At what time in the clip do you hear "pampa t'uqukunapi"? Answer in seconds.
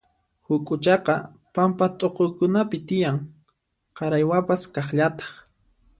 1.55-2.77